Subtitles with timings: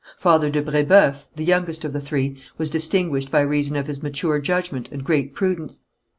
[0.17, 4.39] Father de Brébeuf, the youngest of the three, was distinguished by reason of his mature
[4.39, 5.81] judgment and great prudence.